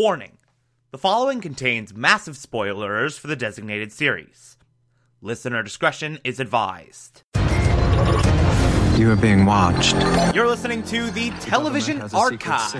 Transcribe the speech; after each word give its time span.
Warning 0.00 0.38
the 0.92 0.96
following 0.96 1.42
contains 1.42 1.92
massive 1.92 2.34
spoilers 2.34 3.18
for 3.18 3.26
the 3.26 3.36
designated 3.36 3.92
series. 3.92 4.56
Listener 5.20 5.62
discretion 5.62 6.18
is 6.24 6.40
advised. 6.40 7.22
You 8.96 9.10
are 9.10 9.18
being 9.20 9.44
watched. 9.44 9.94
You're 10.34 10.46
listening 10.46 10.84
to 10.84 11.10
the 11.10 11.28
Television 11.40 12.00
Archive, 12.14 12.72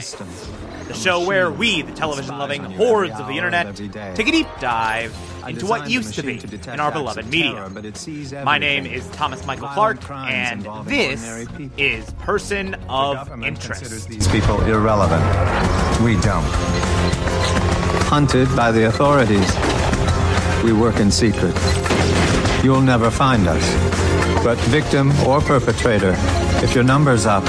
the 0.88 0.94
show 0.94 1.26
where 1.26 1.50
we, 1.50 1.82
the 1.82 1.92
television 1.92 2.38
loving 2.38 2.64
hordes 2.64 3.20
of 3.20 3.26
the 3.26 3.36
internet, 3.36 3.76
take 4.16 4.28
a 4.28 4.32
deep 4.32 4.48
dive 4.58 5.14
into 5.48 5.66
what 5.66 5.88
used 5.90 6.14
to 6.14 6.22
be 6.22 6.34
machine 6.34 6.50
detect 6.50 6.74
in 6.74 6.80
our 6.80 6.92
beloved 6.92 7.26
media. 7.26 7.52
terror, 7.52 7.70
but 7.70 7.84
it 7.84 7.96
sees 7.96 8.32
My 8.32 8.58
name 8.58 8.86
is 8.86 9.06
Thomas 9.10 9.44
Michael 9.46 9.68
Violent 9.68 10.00
Clark, 10.00 10.30
and 10.30 10.62
this 10.86 11.46
is 11.76 12.10
Person 12.14 12.74
of 12.88 13.16
government 13.16 13.58
Interest. 13.58 14.08
these 14.08 14.28
people 14.28 14.60
irrelevant. 14.62 15.22
We 16.02 16.14
don't. 16.20 16.44
Hunted 18.08 18.54
by 18.56 18.72
the 18.72 18.86
authorities. 18.86 19.48
We 20.64 20.72
work 20.72 21.00
in 21.00 21.10
secret. 21.10 21.54
You'll 22.62 22.82
never 22.82 23.10
find 23.10 23.46
us. 23.46 24.44
But 24.44 24.58
victim 24.68 25.10
or 25.26 25.40
perpetrator, 25.40 26.14
if 26.62 26.74
your 26.74 26.84
number's 26.84 27.26
up, 27.26 27.44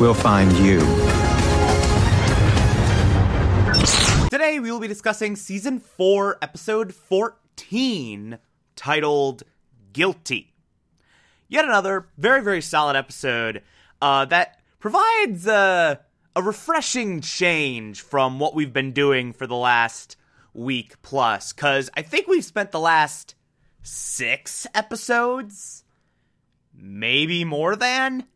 we'll 0.00 0.14
find 0.14 0.52
you. 0.58 0.80
Today 4.36 4.60
we 4.60 4.70
will 4.70 4.80
be 4.80 4.86
discussing 4.86 5.34
season 5.34 5.80
4, 5.80 6.36
episode 6.42 6.92
14, 6.92 8.36
titled 8.76 9.44
Guilty. 9.94 10.52
Yet 11.48 11.64
another 11.64 12.08
very, 12.18 12.42
very 12.42 12.60
solid 12.60 12.96
episode 12.96 13.62
uh, 14.02 14.26
that 14.26 14.60
provides 14.78 15.46
uh, 15.46 15.94
a 16.36 16.42
refreshing 16.42 17.22
change 17.22 18.02
from 18.02 18.38
what 18.38 18.54
we've 18.54 18.74
been 18.74 18.92
doing 18.92 19.32
for 19.32 19.46
the 19.46 19.56
last 19.56 20.18
week 20.52 21.00
plus. 21.00 21.54
Because 21.54 21.88
I 21.96 22.02
think 22.02 22.28
we've 22.28 22.44
spent 22.44 22.72
the 22.72 22.78
last 22.78 23.36
six 23.82 24.66
episodes, 24.74 25.82
maybe 26.74 27.42
more 27.42 27.74
than, 27.74 28.26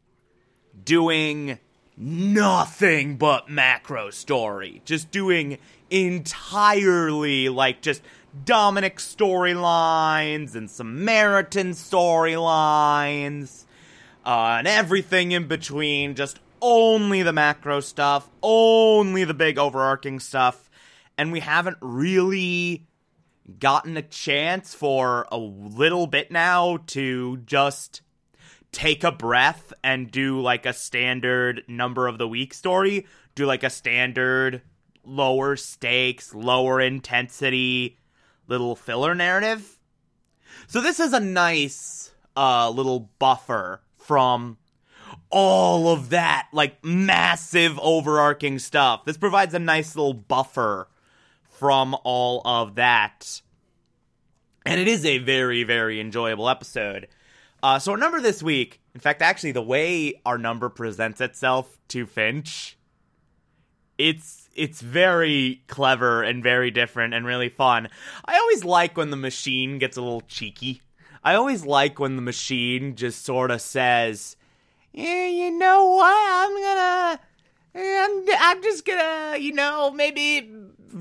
doing 0.82 1.58
nothing 1.94 3.18
but 3.18 3.50
macro 3.50 4.08
story. 4.08 4.80
Just 4.86 5.10
doing 5.10 5.58
entirely 5.90 7.48
like 7.48 7.82
just 7.82 8.02
Dominic 8.44 8.98
storylines 8.98 10.54
and 10.54 10.70
Samaritan 10.70 11.70
storylines 11.70 13.64
uh, 14.24 14.56
and 14.58 14.68
everything 14.68 15.32
in 15.32 15.48
between. 15.48 16.14
Just 16.14 16.38
only 16.62 17.22
the 17.22 17.32
macro 17.32 17.80
stuff, 17.80 18.30
only 18.42 19.24
the 19.24 19.34
big 19.34 19.58
overarching 19.58 20.20
stuff. 20.20 20.70
And 21.18 21.32
we 21.32 21.40
haven't 21.40 21.78
really 21.80 22.86
gotten 23.58 23.96
a 23.96 24.02
chance 24.02 24.74
for 24.74 25.26
a 25.32 25.38
little 25.38 26.06
bit 26.06 26.30
now 26.30 26.78
to 26.86 27.38
just 27.38 28.02
take 28.72 29.02
a 29.02 29.10
breath 29.10 29.72
and 29.82 30.10
do 30.10 30.40
like 30.40 30.64
a 30.64 30.72
standard 30.72 31.64
number 31.66 32.06
of 32.06 32.18
the 32.18 32.28
week 32.28 32.54
story, 32.54 33.06
do 33.34 33.44
like 33.44 33.64
a 33.64 33.70
standard 33.70 34.62
lower 35.04 35.56
stakes, 35.56 36.34
lower 36.34 36.80
intensity 36.80 37.98
little 38.46 38.74
filler 38.74 39.14
narrative. 39.14 39.78
So 40.66 40.80
this 40.80 41.00
is 41.00 41.12
a 41.12 41.20
nice 41.20 42.12
uh 42.36 42.70
little 42.70 43.10
buffer 43.18 43.82
from 43.96 44.56
all 45.30 45.88
of 45.88 46.10
that 46.10 46.48
like 46.52 46.84
massive 46.84 47.78
overarching 47.80 48.58
stuff. 48.58 49.04
This 49.04 49.16
provides 49.16 49.54
a 49.54 49.58
nice 49.58 49.96
little 49.96 50.14
buffer 50.14 50.88
from 51.48 51.96
all 52.04 52.42
of 52.44 52.76
that. 52.76 53.42
And 54.64 54.80
it 54.80 54.88
is 54.88 55.04
a 55.04 55.18
very, 55.18 55.62
very 55.62 56.00
enjoyable 56.00 56.48
episode. 56.48 57.08
Uh, 57.62 57.78
so 57.78 57.92
our 57.92 57.98
number 57.98 58.20
this 58.20 58.42
week, 58.42 58.80
in 58.94 59.00
fact, 59.00 59.20
actually, 59.20 59.52
the 59.52 59.62
way 59.62 60.20
our 60.24 60.38
number 60.38 60.68
presents 60.68 61.20
itself 61.20 61.78
to 61.88 62.06
Finch, 62.06 62.78
it's 64.00 64.48
it's 64.54 64.80
very 64.80 65.62
clever 65.68 66.22
and 66.22 66.42
very 66.42 66.70
different 66.70 67.14
and 67.14 67.24
really 67.24 67.48
fun. 67.48 67.88
I 68.24 68.36
always 68.38 68.64
like 68.64 68.96
when 68.96 69.10
the 69.10 69.16
machine 69.16 69.78
gets 69.78 69.96
a 69.96 70.02
little 70.02 70.22
cheeky. 70.22 70.82
I 71.22 71.34
always 71.34 71.64
like 71.64 71.98
when 71.98 72.16
the 72.16 72.22
machine 72.22 72.96
just 72.96 73.24
sort 73.24 73.50
of 73.50 73.60
says, 73.60 74.36
"Yeah, 74.92 75.26
you 75.26 75.50
know 75.50 75.86
what? 75.90 76.16
I'm 76.16 76.62
gonna, 76.62 77.20
I'm, 77.74 78.36
I'm 78.40 78.62
just 78.62 78.84
gonna, 78.84 79.38
you 79.38 79.52
know, 79.52 79.90
maybe 79.90 80.50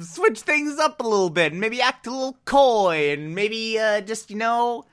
switch 0.02 0.42
things 0.42 0.78
up 0.78 1.00
a 1.00 1.08
little 1.08 1.30
bit 1.30 1.54
and 1.54 1.62
maybe 1.62 1.82
act 1.82 2.06
a 2.06 2.12
little 2.12 2.38
coy 2.46 3.12
and 3.12 3.34
maybe 3.34 3.80
uh, 3.80 4.02
just, 4.02 4.30
you 4.30 4.38
know." 4.38 4.86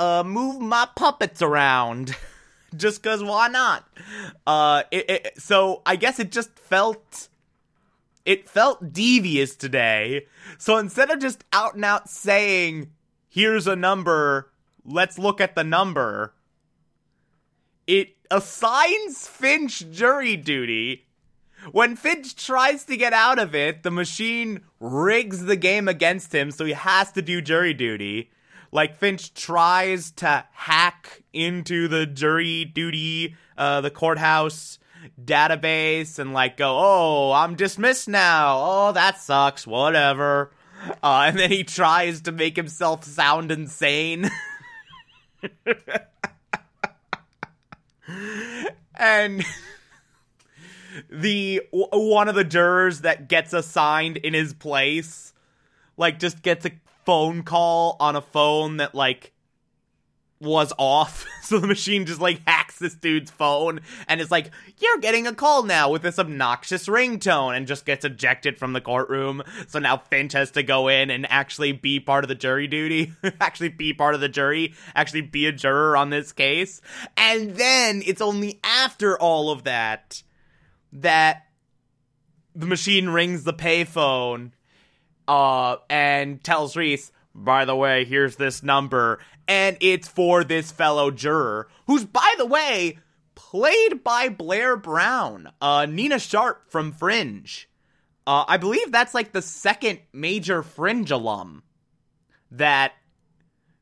uh, 0.00 0.24
move 0.24 0.60
my 0.60 0.88
puppets 0.96 1.42
around. 1.42 2.16
just 2.76 3.02
cause 3.02 3.22
why 3.22 3.48
not? 3.48 3.86
Uh, 4.46 4.82
it, 4.90 5.10
it, 5.10 5.32
so 5.36 5.82
I 5.84 5.96
guess 5.96 6.18
it 6.18 6.32
just 6.32 6.58
felt, 6.58 7.28
it 8.30 8.48
felt 8.48 8.92
devious 8.92 9.56
today. 9.56 10.24
So 10.56 10.76
instead 10.76 11.10
of 11.10 11.18
just 11.18 11.42
out 11.52 11.74
and 11.74 11.84
out 11.84 12.08
saying, 12.08 12.92
here's 13.28 13.66
a 13.66 13.74
number, 13.74 14.52
let's 14.84 15.18
look 15.18 15.40
at 15.40 15.56
the 15.56 15.64
number, 15.64 16.32
it 17.88 18.10
assigns 18.30 19.26
Finch 19.26 19.90
jury 19.90 20.36
duty. 20.36 21.08
When 21.72 21.96
Finch 21.96 22.36
tries 22.36 22.84
to 22.84 22.96
get 22.96 23.12
out 23.12 23.40
of 23.40 23.52
it, 23.52 23.82
the 23.82 23.90
machine 23.90 24.60
rigs 24.78 25.46
the 25.46 25.56
game 25.56 25.88
against 25.88 26.32
him, 26.32 26.52
so 26.52 26.64
he 26.64 26.72
has 26.72 27.10
to 27.12 27.22
do 27.22 27.42
jury 27.42 27.74
duty 27.74 28.30
like 28.72 28.96
Finch 28.96 29.34
tries 29.34 30.12
to 30.12 30.44
hack 30.52 31.24
into 31.32 31.88
the 31.88 32.06
jury 32.06 32.64
duty, 32.64 33.34
uh, 33.58 33.80
the 33.80 33.90
courthouse 33.90 34.78
database 35.22 36.18
and 36.18 36.32
like 36.32 36.56
go, 36.56 36.76
oh, 36.78 37.32
I'm 37.32 37.54
dismissed 37.54 38.08
now. 38.08 38.56
Oh, 38.58 38.92
that 38.92 39.20
sucks. 39.20 39.66
Whatever. 39.66 40.50
Uh, 41.02 41.24
and 41.26 41.38
then 41.38 41.50
he 41.50 41.64
tries 41.64 42.22
to 42.22 42.32
make 42.32 42.56
himself 42.56 43.04
sound 43.04 43.52
insane. 43.52 44.30
and 48.96 49.44
the 51.10 51.62
one 51.72 52.28
of 52.28 52.34
the 52.34 52.44
jurors 52.44 53.00
that 53.00 53.28
gets 53.28 53.52
assigned 53.52 54.16
in 54.18 54.34
his 54.34 54.52
place 54.54 55.32
like 55.96 56.18
just 56.18 56.42
gets 56.42 56.66
a 56.66 56.72
phone 57.04 57.42
call 57.42 57.96
on 58.00 58.16
a 58.16 58.20
phone 58.20 58.78
that 58.78 58.94
like 58.94 59.32
was 60.40 60.72
off. 60.78 61.26
So 61.50 61.58
the 61.58 61.66
machine 61.66 62.06
just 62.06 62.20
like 62.20 62.42
hacks 62.46 62.78
this 62.78 62.94
dude's 62.94 63.32
phone 63.32 63.80
and 64.06 64.20
is 64.20 64.30
like, 64.30 64.52
You're 64.78 64.98
getting 64.98 65.26
a 65.26 65.34
call 65.34 65.64
now 65.64 65.90
with 65.90 66.02
this 66.02 66.16
obnoxious 66.16 66.86
ringtone 66.86 67.56
and 67.56 67.66
just 67.66 67.84
gets 67.84 68.04
ejected 68.04 68.56
from 68.56 68.72
the 68.72 68.80
courtroom. 68.80 69.42
So 69.66 69.80
now 69.80 69.96
Finch 69.96 70.32
has 70.34 70.52
to 70.52 70.62
go 70.62 70.86
in 70.86 71.10
and 71.10 71.28
actually 71.28 71.72
be 71.72 71.98
part 71.98 72.22
of 72.22 72.28
the 72.28 72.36
jury 72.36 72.68
duty, 72.68 73.14
actually 73.40 73.70
be 73.70 73.92
part 73.92 74.14
of 74.14 74.20
the 74.20 74.28
jury, 74.28 74.74
actually 74.94 75.22
be 75.22 75.46
a 75.46 75.50
juror 75.50 75.96
on 75.96 76.10
this 76.10 76.30
case. 76.30 76.80
And 77.16 77.56
then 77.56 78.00
it's 78.06 78.20
only 78.20 78.60
after 78.62 79.18
all 79.18 79.50
of 79.50 79.64
that 79.64 80.22
that 80.92 81.46
the 82.54 82.66
machine 82.66 83.08
rings 83.08 83.42
the 83.42 83.52
payphone 83.52 84.52
uh, 85.26 85.78
and 85.88 86.44
tells 86.44 86.76
Reese, 86.76 87.10
by 87.34 87.64
the 87.64 87.76
way, 87.76 88.04
here's 88.04 88.36
this 88.36 88.62
number. 88.62 89.18
And 89.46 89.76
it's 89.80 90.08
for 90.08 90.44
this 90.44 90.70
fellow 90.70 91.10
juror, 91.10 91.68
who's, 91.86 92.04
by 92.04 92.34
the 92.38 92.46
way, 92.46 92.98
played 93.34 94.04
by 94.04 94.28
Blair 94.28 94.76
Brown, 94.76 95.50
uh, 95.60 95.86
Nina 95.86 96.18
Sharp 96.18 96.70
from 96.70 96.92
Fringe. 96.92 97.68
Uh, 98.26 98.44
I 98.46 98.58
believe 98.58 98.92
that's 98.92 99.14
like 99.14 99.32
the 99.32 99.42
second 99.42 100.00
major 100.12 100.62
Fringe 100.62 101.10
alum 101.10 101.62
that 102.50 102.92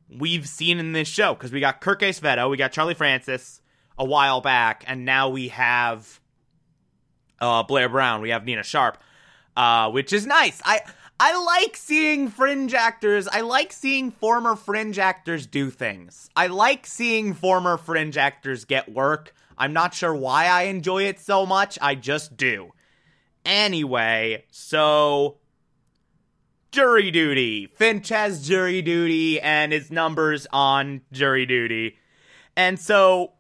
we've 0.08 0.48
seen 0.48 0.78
in 0.78 0.92
this 0.92 1.08
show. 1.08 1.34
Because 1.34 1.52
we 1.52 1.60
got 1.60 1.80
Kirk 1.80 2.00
Acevedo, 2.00 2.48
we 2.48 2.56
got 2.56 2.72
Charlie 2.72 2.94
Francis 2.94 3.60
a 3.98 4.04
while 4.04 4.40
back, 4.40 4.84
and 4.86 5.04
now 5.04 5.28
we 5.28 5.48
have 5.48 6.20
uh, 7.40 7.62
Blair 7.64 7.88
Brown, 7.88 8.22
we 8.22 8.30
have 8.30 8.44
Nina 8.44 8.62
Sharp, 8.62 8.98
uh, 9.56 9.90
which 9.90 10.12
is 10.12 10.24
nice. 10.24 10.62
I 10.64 10.80
I 11.20 11.36
like 11.36 11.76
seeing 11.76 12.28
fringe 12.28 12.74
actors. 12.74 13.26
I 13.26 13.40
like 13.40 13.72
seeing 13.72 14.12
former 14.12 14.54
fringe 14.54 15.00
actors 15.00 15.46
do 15.46 15.68
things. 15.68 16.30
I 16.36 16.46
like 16.46 16.86
seeing 16.86 17.34
former 17.34 17.76
fringe 17.76 18.16
actors 18.16 18.64
get 18.64 18.92
work. 18.92 19.34
I'm 19.56 19.72
not 19.72 19.94
sure 19.94 20.14
why 20.14 20.46
I 20.46 20.62
enjoy 20.62 21.04
it 21.04 21.18
so 21.18 21.44
much. 21.44 21.76
I 21.82 21.96
just 21.96 22.36
do. 22.36 22.72
Anyway, 23.44 24.44
so 24.52 25.38
jury 26.70 27.10
duty. 27.10 27.66
Finch 27.66 28.10
has 28.10 28.46
jury 28.46 28.80
duty 28.80 29.40
and 29.40 29.72
his 29.72 29.90
numbers 29.90 30.46
on 30.52 31.00
jury 31.10 31.46
duty. 31.46 31.96
And 32.56 32.78
so 32.78 33.32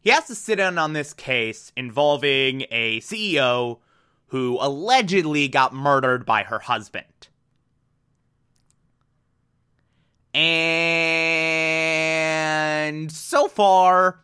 he 0.00 0.08
has 0.08 0.26
to 0.28 0.34
sit 0.34 0.60
in 0.60 0.78
on 0.78 0.94
this 0.94 1.12
case 1.12 1.72
involving 1.76 2.64
a 2.70 3.00
CEO 3.00 3.80
who 4.28 4.56
allegedly 4.60 5.48
got 5.48 5.74
murdered 5.74 6.24
by 6.24 6.44
her 6.44 6.58
husband. 6.58 7.04
And 10.34 11.00
so 13.10 13.48
far, 13.48 14.20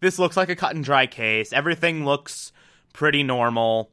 this 0.00 0.18
looks 0.18 0.36
like 0.36 0.48
a 0.48 0.56
cut 0.56 0.74
and 0.74 0.84
dry 0.84 1.06
case. 1.06 1.52
Everything 1.52 2.04
looks 2.04 2.52
pretty 2.92 3.22
normal. 3.22 3.90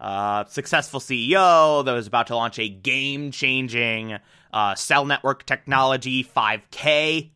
Uh, 0.00 0.44
successful 0.46 0.98
CEO 0.98 1.84
that 1.84 1.92
was 1.92 2.06
about 2.06 2.28
to 2.28 2.36
launch 2.36 2.58
a 2.58 2.68
game 2.68 3.30
changing 3.30 4.18
uh, 4.52 4.74
cell 4.74 5.04
network 5.04 5.46
technology 5.46 6.24
5K. 6.24 7.30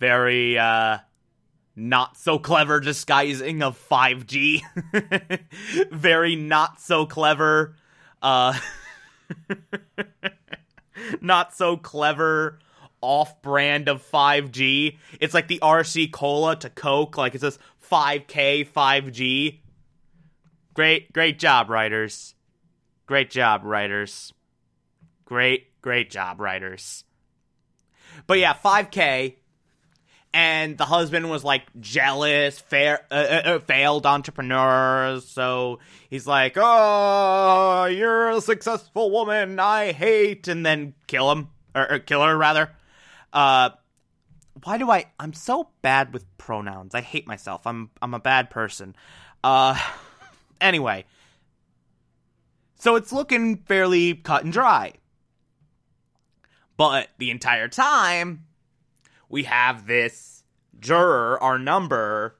Very 0.00 0.58
uh, 0.58 0.98
not 1.76 2.16
so 2.16 2.38
clever 2.38 2.80
disguising 2.80 3.62
of 3.62 3.78
5G. 3.88 4.62
Very 5.90 6.34
not 6.34 6.80
so 6.80 7.04
clever. 7.04 7.76
Uh, 8.22 8.58
not 11.20 11.54
so 11.54 11.76
clever 11.76 12.58
off 13.02 13.42
brand 13.42 13.88
of 13.88 14.02
5G. 14.10 14.96
It's 15.20 15.34
like 15.34 15.48
the 15.48 15.60
RC 15.62 16.10
Cola 16.10 16.56
to 16.56 16.70
Coke. 16.70 17.18
Like 17.18 17.34
it 17.34 17.42
says 17.42 17.58
5K 17.90 18.66
5G. 18.66 19.60
Great, 20.72 21.12
great 21.12 21.38
job, 21.38 21.68
writers. 21.68 22.34
Great 23.06 23.30
job, 23.30 23.62
writers. 23.64 24.32
Great, 25.26 25.80
great 25.82 26.10
job, 26.10 26.40
writers. 26.40 27.04
But 28.26 28.38
yeah, 28.38 28.54
5K. 28.54 29.36
And 30.36 30.76
the 30.76 30.84
husband 30.84 31.30
was 31.30 31.44
like 31.44 31.62
jealous, 31.80 32.62
uh, 32.70 32.98
uh, 33.10 33.14
uh, 33.14 33.58
failed 33.60 34.04
entrepreneur. 34.04 35.18
So 35.24 35.78
he's 36.10 36.26
like, 36.26 36.58
"Oh, 36.58 37.86
you're 37.86 38.28
a 38.28 38.42
successful 38.42 39.10
woman. 39.10 39.58
I 39.58 39.92
hate," 39.92 40.46
and 40.46 40.66
then 40.66 40.92
kill 41.06 41.32
him 41.32 41.48
or, 41.74 41.90
or 41.90 41.98
kill 42.00 42.22
her 42.22 42.36
rather. 42.36 42.70
Uh, 43.32 43.70
why 44.62 44.76
do 44.76 44.90
I? 44.90 45.06
I'm 45.18 45.32
so 45.32 45.70
bad 45.80 46.12
with 46.12 46.26
pronouns. 46.36 46.94
I 46.94 47.00
hate 47.00 47.26
myself. 47.26 47.66
I'm 47.66 47.88
I'm 48.02 48.12
a 48.12 48.20
bad 48.20 48.50
person. 48.50 48.94
Uh, 49.42 49.80
anyway, 50.60 51.06
so 52.74 52.96
it's 52.96 53.10
looking 53.10 53.56
fairly 53.56 54.16
cut 54.16 54.44
and 54.44 54.52
dry. 54.52 54.92
But 56.76 57.08
the 57.16 57.30
entire 57.30 57.68
time, 57.68 58.45
we 59.28 59.44
have 59.44 59.86
this 59.86 60.44
juror, 60.78 61.42
our 61.42 61.58
number, 61.58 62.36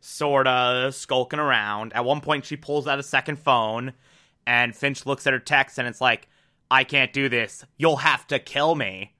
sort 0.00 0.46
of 0.46 0.94
skulking 0.94 1.38
around. 1.38 1.92
At 1.92 2.04
one 2.04 2.20
point, 2.20 2.44
she 2.44 2.56
pulls 2.56 2.86
out 2.86 2.98
a 2.98 3.02
second 3.02 3.38
phone, 3.38 3.92
and 4.46 4.74
Finch 4.74 5.06
looks 5.06 5.26
at 5.26 5.32
her 5.32 5.38
text, 5.38 5.78
and 5.78 5.86
it's 5.86 6.00
like, 6.00 6.28
I 6.70 6.84
can't 6.84 7.12
do 7.12 7.28
this. 7.28 7.64
You'll 7.76 7.96
have 7.96 8.26
to 8.28 8.38
kill 8.38 8.74
me. 8.74 9.14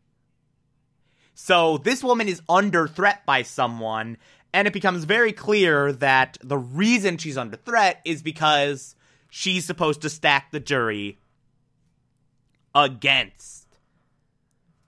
So 1.35 1.79
this 1.79 2.05
woman 2.05 2.29
is 2.29 2.43
under 2.49 2.87
threat 2.87 3.25
by 3.27 3.43
someone, 3.43 4.19
and 4.53 4.69
it 4.69 4.73
becomes 4.73 5.05
very 5.05 5.33
clear 5.33 5.93
that 5.93 6.39
the 6.43 6.59
reason 6.59 7.17
she's 7.17 7.39
under 7.39 7.57
threat 7.57 8.01
is 8.05 8.23
because 8.23 8.95
she's 9.31 9.65
supposed 9.65 10.03
to 10.03 10.11
stack 10.11 10.51
the 10.51 10.61
jury 10.61 11.19
against 12.75 13.67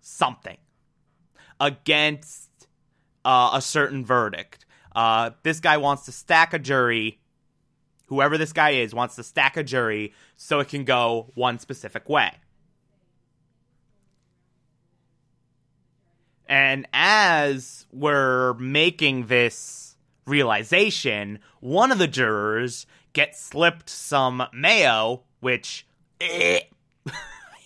something, 0.01 0.59
against 1.63 2.51
uh, 3.25 3.51
a 3.55 3.63
certain 3.63 4.05
verdict. 4.05 4.67
Uh, 4.95 5.31
this 5.45 5.61
guy 5.61 5.77
wants 5.77 6.05
to 6.07 6.13
stack 6.13 6.53
a 6.53 6.59
jury. 6.59 7.21
Whoever 8.07 8.37
this 8.37 8.53
guy 8.53 8.71
is 8.71 8.93
wants 8.93 9.15
to 9.17 9.23
stack 9.23 9.57
a 9.57 9.63
jury 9.63 10.13
so 10.37 10.59
it 10.59 10.69
can 10.69 10.85
go 10.85 11.31
one 11.35 11.61
specific 11.61 12.09
way. 12.09 12.33
And 16.49 16.87
as 16.93 17.87
we're 17.93 18.55
making 18.55 19.29
this 19.29 19.97
realization, 20.27 21.39
one 21.61 21.93
of 21.93 21.99
the 21.99 22.09
jurors 22.09 22.87
gets 23.13 23.41
slipped 23.41 23.89
some 23.89 24.43
mayo, 24.53 25.23
which 25.41 25.87
eh, 26.21 26.61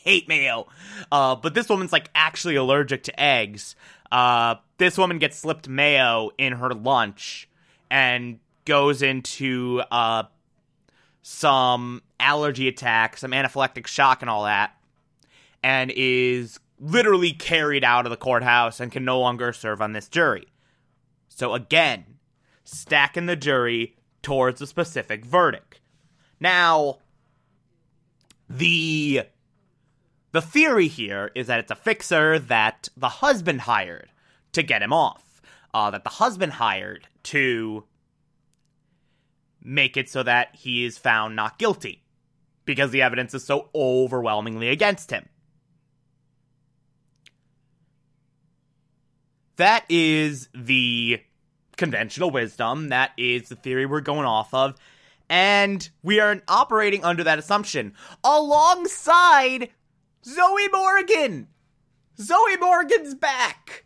hate 0.07 0.29
mayo. 0.29 0.67
Uh, 1.13 1.35
but 1.37 1.55
this 1.55 1.69
woman's 1.69 1.93
like 1.93 2.09
actually 2.15 2.57
allergic 2.57 3.03
to 3.03 3.21
eggs. 3.21 3.77
Uh, 4.11 4.55
this 4.79 4.97
woman 4.97 5.19
gets 5.19 5.37
slipped 5.37 5.69
mayo 5.69 6.31
in 6.39 6.55
her 6.55 6.71
lunch 6.71 7.49
and 7.91 8.39
goes 8.65 9.03
into 9.03 9.83
uh, 9.91 10.23
some 11.23 12.03
allergy 12.21 12.69
attack, 12.69 13.17
some 13.17 13.33
anaphylactic 13.33 13.87
shock, 13.87 14.23
and 14.23 14.31
all 14.31 14.45
that, 14.45 14.75
and 15.63 15.93
is 15.95 16.59
literally 16.79 17.33
carried 17.33 17.85
out 17.85 18.07
of 18.07 18.11
the 18.11 18.17
courthouse 18.17 18.81
and 18.81 18.93
can 18.93 19.05
no 19.05 19.19
longer 19.19 19.53
serve 19.53 19.83
on 19.83 19.93
this 19.93 20.09
jury. 20.09 20.47
So 21.29 21.55
again, 21.55 22.05
stacking 22.65 23.27
the 23.27 23.37
jury 23.37 23.97
towards 24.23 24.61
a 24.61 24.67
specific 24.67 25.25
verdict. 25.25 25.81
Now, 26.39 26.99
the 28.49 29.23
the 30.33 30.43
theory 30.43 30.89
here 30.89 31.31
is 31.35 31.47
that 31.47 31.61
it's 31.61 31.71
a 31.71 31.77
fixer 31.77 32.39
that 32.39 32.89
the 32.97 33.09
husband 33.09 33.63
hired 33.63 34.11
to 34.53 34.63
get 34.63 34.83
him 34.83 34.93
off. 34.93 35.23
Uh, 35.73 35.91
that 35.91 36.05
the 36.05 36.11
husband 36.11 36.53
hired 36.53 37.07
to 37.23 37.85
make 39.63 39.97
it 39.97 40.09
so 40.09 40.23
that 40.23 40.55
he 40.55 40.85
is 40.85 40.97
found 40.97 41.37
not 41.37 41.59
guilty 41.59 42.03
because 42.65 42.91
the 42.91 43.03
evidence 43.03 43.35
is 43.35 43.45
so 43.45 43.69
overwhelmingly 43.75 44.69
against 44.69 45.11
him. 45.11 45.29
That 49.57 49.85
is 49.89 50.49
the 50.55 51.21
conventional 51.77 52.31
wisdom. 52.31 52.91
That 52.91 53.13
is 53.17 53.49
the 53.49 53.57
theory 53.57 53.87
we're 53.87 54.01
going 54.01 54.27
off 54.27 54.53
of. 54.53 54.75
And 55.29 55.89
we 56.03 56.21
are 56.21 56.41
operating 56.47 57.05
under 57.05 57.25
that 57.25 57.39
assumption 57.39 57.95
alongside 58.23 59.71
Zoe 60.27 60.69
Morgan. 60.73 61.49
Zoe 62.19 62.57
Morgan's 62.59 63.15
back. 63.15 63.85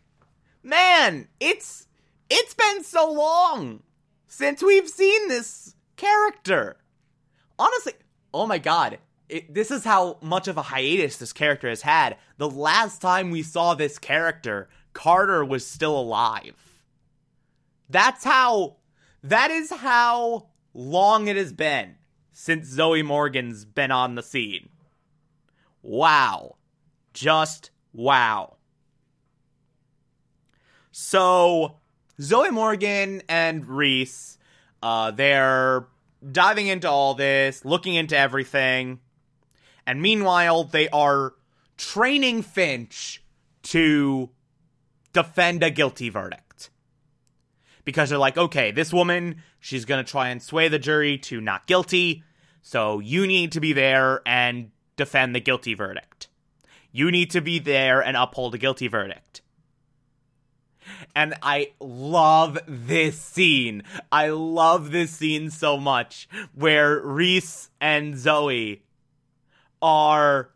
Man, 0.63 1.27
it's 1.39 1.87
it's 2.29 2.53
been 2.53 2.83
so 2.83 3.11
long 3.11 3.83
since 4.27 4.63
we've 4.63 4.89
seen 4.89 5.27
this 5.27 5.75
character. 5.97 6.77
Honestly, 7.59 7.93
oh 8.33 8.47
my 8.47 8.57
god, 8.57 8.97
it, 9.29 9.53
this 9.53 9.69
is 9.69 9.83
how 9.83 10.17
much 10.21 10.47
of 10.47 10.57
a 10.57 10.63
hiatus 10.63 11.17
this 11.17 11.33
character 11.33 11.69
has 11.69 11.81
had. 11.81 12.17
The 12.37 12.49
last 12.49 13.01
time 13.01 13.29
we 13.29 13.43
saw 13.43 13.73
this 13.73 13.99
character 13.99 14.67
Carter 14.93 15.45
was 15.45 15.65
still 15.65 15.97
alive. 15.97 16.83
That's 17.89 18.23
how, 18.23 18.77
that 19.23 19.51
is 19.51 19.71
how 19.71 20.47
long 20.73 21.27
it 21.27 21.35
has 21.35 21.53
been 21.53 21.95
since 22.31 22.67
Zoe 22.67 23.03
Morgan's 23.03 23.63
been 23.63 23.91
on 23.91 24.15
the 24.15 24.23
scene. 24.23 24.69
Wow. 25.81 26.57
Just 27.13 27.71
wow. 27.93 28.57
So, 30.91 31.77
Zoe 32.21 32.51
Morgan 32.51 33.23
and 33.29 33.65
Reese, 33.65 34.37
uh, 34.83 35.11
they're 35.11 35.87
diving 36.29 36.67
into 36.67 36.89
all 36.89 37.13
this, 37.15 37.65
looking 37.65 37.95
into 37.95 38.17
everything. 38.17 38.99
And 39.87 40.01
meanwhile, 40.01 40.65
they 40.65 40.89
are 40.89 41.33
training 41.77 42.43
Finch 42.43 43.23
to 43.63 44.29
defend 45.13 45.63
a 45.63 45.69
guilty 45.69 46.09
verdict. 46.09 46.69
Because 47.83 48.09
they're 48.09 48.19
like, 48.19 48.37
okay, 48.37 48.71
this 48.71 48.93
woman, 48.93 49.41
she's 49.59 49.85
gonna 49.85 50.03
try 50.03 50.29
and 50.29 50.41
sway 50.41 50.67
the 50.67 50.77
jury 50.77 51.17
to 51.17 51.41
not 51.41 51.65
guilty, 51.65 52.23
so 52.61 52.99
you 52.99 53.25
need 53.25 53.53
to 53.53 53.59
be 53.59 53.73
there 53.73 54.21
and 54.25 54.69
defend 55.01 55.33
the 55.33 55.39
guilty 55.39 55.73
verdict. 55.73 56.27
You 56.91 57.09
need 57.09 57.31
to 57.31 57.41
be 57.41 57.57
there 57.57 58.01
and 58.01 58.15
uphold 58.15 58.53
a 58.53 58.59
guilty 58.59 58.87
verdict. 58.87 59.41
And 61.15 61.33
I 61.41 61.71
love 61.79 62.59
this 62.67 63.19
scene. 63.19 63.83
I 64.11 64.29
love 64.29 64.91
this 64.91 65.11
scene 65.11 65.49
so 65.49 65.77
much 65.77 66.29
where 66.53 66.99
Reese 66.99 67.69
and 67.79 68.17
Zoe 68.17 68.83
are 69.81 70.51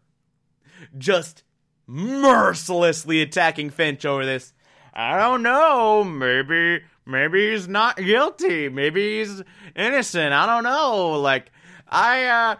just 0.97 1.43
mercilessly 1.87 3.21
attacking 3.21 3.71
Finch 3.71 4.05
over 4.05 4.25
this. 4.25 4.53
I 4.93 5.17
don't 5.17 5.41
know. 5.41 6.03
Maybe 6.03 6.83
maybe 7.05 7.51
he's 7.51 7.67
not 7.67 7.97
guilty. 7.97 8.69
Maybe 8.69 9.19
he's 9.19 9.41
innocent. 9.75 10.33
I 10.33 10.45
don't 10.45 10.63
know. 10.63 11.19
Like 11.19 11.51
I 11.87 12.25
uh 12.25 12.55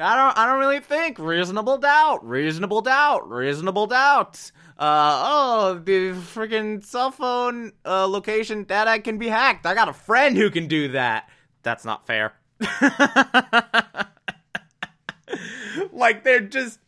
I 0.00 0.16
don't 0.16 0.38
I 0.38 0.46
don't 0.46 0.58
really 0.58 0.80
think 0.80 1.18
reasonable 1.18 1.78
doubt, 1.78 2.26
reasonable 2.26 2.80
doubt, 2.80 3.28
reasonable 3.30 3.86
doubt. 3.86 4.50
Uh 4.78 5.22
oh, 5.24 5.82
the 5.82 6.12
freaking 6.12 6.84
cell 6.84 7.10
phone 7.10 7.72
uh, 7.84 8.06
location 8.06 8.64
data 8.64 9.00
can 9.00 9.18
be 9.18 9.28
hacked. 9.28 9.66
I 9.66 9.74
got 9.74 9.88
a 9.88 9.92
friend 9.92 10.36
who 10.36 10.50
can 10.50 10.68
do 10.68 10.88
that. 10.88 11.28
That's 11.62 11.84
not 11.84 12.06
fair. 12.06 12.34
like 15.92 16.24
they're 16.24 16.40
just 16.40 16.78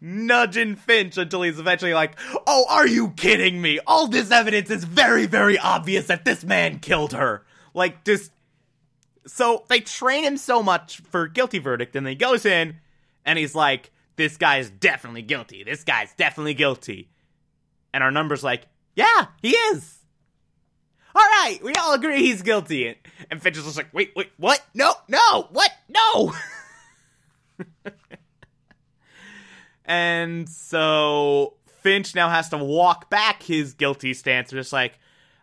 nudging 0.00 0.76
Finch 0.76 1.16
until 1.18 1.42
he's 1.42 1.58
eventually 1.58 1.94
like, 1.94 2.18
"Oh, 2.46 2.66
are 2.68 2.86
you 2.86 3.10
kidding 3.10 3.60
me? 3.60 3.80
All 3.86 4.06
this 4.06 4.30
evidence 4.30 4.70
is 4.70 4.84
very, 4.84 5.26
very 5.26 5.58
obvious 5.58 6.06
that 6.06 6.24
this 6.24 6.44
man 6.44 6.78
killed 6.78 7.12
her." 7.12 7.44
Like 7.74 8.04
just 8.04 8.32
so 9.26 9.64
they 9.68 9.80
train 9.80 10.24
him 10.24 10.36
so 10.36 10.62
much 10.62 11.00
for 11.10 11.28
guilty 11.28 11.58
verdict, 11.58 11.96
and 11.96 12.06
then 12.06 12.12
he 12.12 12.16
goes 12.16 12.46
in 12.46 12.76
and 13.24 13.38
he's 13.38 13.54
like, 13.54 13.90
"This 14.16 14.36
guy's 14.36 14.70
definitely 14.70 15.22
guilty. 15.22 15.64
This 15.64 15.84
guy's 15.84 16.12
definitely 16.14 16.54
guilty." 16.54 17.10
And 17.92 18.02
our 18.02 18.10
number's 18.10 18.44
like, 18.44 18.66
"Yeah, 18.94 19.26
he 19.42 19.50
is." 19.50 19.98
All 21.14 21.22
right, 21.22 21.58
we 21.62 21.72
all 21.74 21.94
agree 21.94 22.18
he's 22.18 22.42
guilty. 22.42 22.96
And 23.30 23.42
Finch 23.42 23.56
is 23.56 23.64
just 23.64 23.76
like, 23.76 23.92
"Wait, 23.92 24.12
wait, 24.16 24.30
what? 24.36 24.62
No, 24.74 24.94
no, 25.08 25.48
what? 25.50 25.70
No." 25.88 26.34
and 29.84 30.48
so 30.48 31.54
Finch 31.82 32.14
now 32.14 32.28
has 32.28 32.48
to 32.50 32.58
walk 32.58 33.10
back 33.10 33.42
his 33.42 33.74
guilty 33.74 34.14
stance. 34.14 34.50
Just 34.50 34.72
like, 34.72 34.98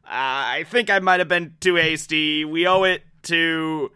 I 0.05 0.65
think 0.69 0.89
I 0.89 0.99
might 0.99 1.19
have 1.19 1.27
been 1.27 1.55
too 1.59 1.75
hasty. 1.75 2.45
We 2.45 2.65
owe 2.65 2.83
it 2.83 3.03
to 3.27 3.91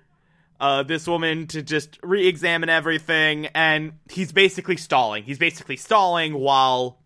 uh, 0.59 0.83
this 0.83 1.07
woman 1.07 1.47
to 1.47 1.61
just 1.61 1.97
re-examine 2.03 2.69
everything, 2.69 3.47
and 3.47 3.93
he's 4.09 4.31
basically 4.31 4.77
stalling. 4.77 5.23
He's 5.23 5.39
basically 5.39 5.77
stalling 5.77 6.33
while 6.33 6.99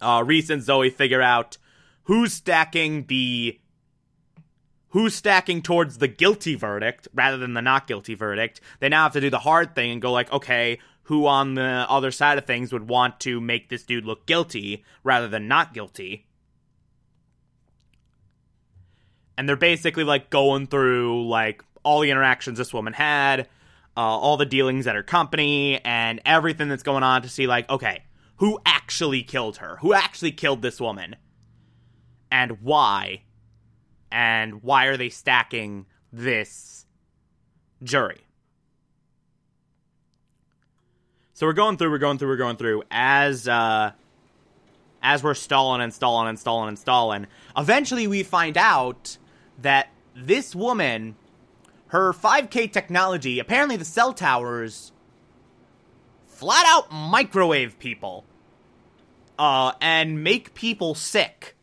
uh, 0.00 0.22
Reese 0.24 0.50
and 0.50 0.62
Zoe 0.62 0.90
figure 0.90 1.22
out 1.22 1.58
who's 2.04 2.32
stacking 2.32 3.06
the 3.06 3.60
who's 4.90 5.14
stacking 5.14 5.60
towards 5.60 5.98
the 5.98 6.08
guilty 6.08 6.54
verdict 6.54 7.06
rather 7.12 7.36
than 7.36 7.52
the 7.52 7.60
not 7.60 7.86
guilty 7.86 8.14
verdict. 8.14 8.60
They 8.80 8.88
now 8.88 9.02
have 9.02 9.12
to 9.12 9.20
do 9.20 9.28
the 9.28 9.40
hard 9.40 9.74
thing 9.74 9.90
and 9.90 10.00
go 10.00 10.12
like, 10.12 10.32
okay, 10.32 10.78
who 11.02 11.26
on 11.26 11.54
the 11.54 11.86
other 11.88 12.10
side 12.10 12.38
of 12.38 12.46
things 12.46 12.72
would 12.72 12.88
want 12.88 13.20
to 13.20 13.40
make 13.40 13.68
this 13.68 13.82
dude 13.82 14.06
look 14.06 14.24
guilty 14.24 14.84
rather 15.04 15.28
than 15.28 15.48
not 15.48 15.74
guilty? 15.74 16.25
And 19.38 19.48
they're 19.48 19.56
basically 19.56 20.04
like 20.04 20.30
going 20.30 20.66
through 20.66 21.28
like 21.28 21.62
all 21.82 22.00
the 22.00 22.10
interactions 22.10 22.58
this 22.58 22.72
woman 22.72 22.92
had, 22.92 23.40
uh, 23.96 24.00
all 24.00 24.36
the 24.36 24.46
dealings 24.46 24.86
at 24.86 24.94
her 24.94 25.02
company, 25.02 25.80
and 25.84 26.20
everything 26.24 26.68
that's 26.68 26.82
going 26.82 27.02
on 27.02 27.22
to 27.22 27.28
see 27.28 27.46
like, 27.46 27.68
okay, 27.70 28.02
who 28.36 28.58
actually 28.64 29.22
killed 29.22 29.58
her? 29.58 29.76
Who 29.80 29.92
actually 29.92 30.32
killed 30.32 30.62
this 30.62 30.80
woman? 30.80 31.16
And 32.30 32.62
why? 32.62 33.22
and 34.10 34.62
why 34.62 34.86
are 34.86 34.96
they 34.96 35.08
stacking 35.08 35.86
this 36.12 36.86
jury? 37.82 38.20
So 41.34 41.46
we're 41.46 41.52
going 41.52 41.76
through, 41.76 41.90
we're 41.90 41.98
going 41.98 42.18
through, 42.18 42.28
we're 42.28 42.36
going 42.36 42.56
through 42.56 42.84
as 42.90 43.46
uh, 43.46 43.92
as 45.02 45.22
we're 45.22 45.34
stalling 45.34 45.82
and 45.82 45.92
stalling 45.92 46.28
and 46.28 46.38
stalling 46.38 46.68
and 46.68 46.78
stalling. 46.78 47.26
Eventually, 47.56 48.06
we 48.06 48.22
find 48.22 48.56
out 48.56 49.18
that 49.58 49.88
this 50.14 50.54
woman, 50.54 51.16
her 51.88 52.12
5K 52.12 52.72
technology, 52.72 53.38
apparently 53.38 53.76
the 53.76 53.84
cell 53.84 54.12
towers, 54.12 54.92
flat 56.26 56.64
out 56.66 56.92
microwave 56.92 57.78
people, 57.78 58.24
uh, 59.38 59.72
and 59.80 60.22
make 60.22 60.54
people 60.54 60.94
sick 60.94 61.56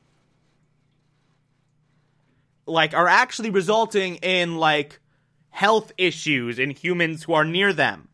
like 2.65 2.93
are 2.93 3.07
actually 3.07 3.49
resulting 3.49 4.15
in 4.17 4.57
like 4.57 4.99
health 5.49 5.91
issues 5.97 6.59
in 6.59 6.71
humans 6.71 7.23
who 7.23 7.33
are 7.33 7.45
near 7.45 7.73
them. 7.73 8.09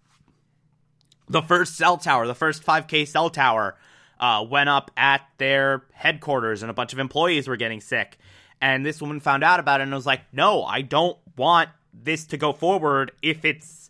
The 1.28 1.42
first 1.42 1.76
cell 1.76 1.98
tower, 1.98 2.26
the 2.26 2.36
first 2.36 2.64
5K 2.64 3.08
cell 3.08 3.30
tower, 3.30 3.78
uh, 4.20 4.46
went 4.50 4.68
up 4.68 4.92
at 4.98 5.22
their 5.38 5.84
headquarters, 5.94 6.64
and 6.64 6.70
a 6.70 6.74
bunch 6.74 6.92
of 6.92 7.00
employees 7.00 7.48
were 7.48 7.56
getting 7.56 7.82
sick. 7.82 8.18
And 8.62 8.86
this 8.86 9.01
woman 9.01 9.20
found 9.20 9.44
out 9.44 9.60
about 9.60 9.80
it 9.80 9.84
and 9.84 9.94
was 9.94 10.06
like, 10.06 10.22
"No, 10.34 10.63
I 10.63 10.82
don't 10.82 11.18
want 11.38 11.70
this 11.94 12.25
to 12.28 12.38
go 12.38 12.51
forward 12.54 13.12
if 13.22 13.46
it's 13.46 13.89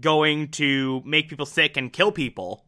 going 0.00 0.48
to 0.48 1.02
make 1.04 1.28
people 1.28 1.46
sick 1.46 1.76
and 1.76 1.92
kill 1.92 2.12
people." 2.12 2.64